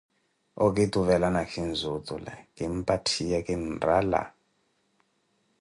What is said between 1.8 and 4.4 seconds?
otule, kimpatthiye kinrala.